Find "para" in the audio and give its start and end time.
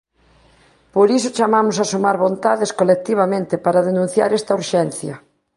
3.65-3.85